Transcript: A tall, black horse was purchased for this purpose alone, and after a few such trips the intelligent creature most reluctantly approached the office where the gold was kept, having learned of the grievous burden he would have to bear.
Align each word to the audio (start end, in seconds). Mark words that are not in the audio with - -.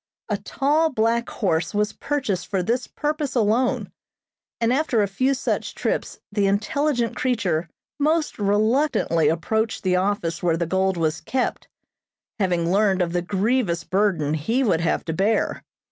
A 0.29 0.37
tall, 0.37 0.89
black 0.89 1.29
horse 1.29 1.75
was 1.75 1.93
purchased 1.93 2.47
for 2.47 2.63
this 2.63 2.87
purpose 2.87 3.35
alone, 3.35 3.91
and 4.59 4.73
after 4.73 5.03
a 5.03 5.07
few 5.07 5.35
such 5.35 5.75
trips 5.75 6.17
the 6.31 6.47
intelligent 6.47 7.15
creature 7.15 7.69
most 7.99 8.39
reluctantly 8.39 9.27
approached 9.27 9.83
the 9.83 9.97
office 9.97 10.41
where 10.41 10.57
the 10.57 10.65
gold 10.65 10.97
was 10.97 11.21
kept, 11.21 11.67
having 12.39 12.71
learned 12.71 13.03
of 13.03 13.13
the 13.13 13.21
grievous 13.21 13.83
burden 13.83 14.33
he 14.33 14.63
would 14.63 14.81
have 14.81 15.05
to 15.05 15.13
bear. 15.13 15.61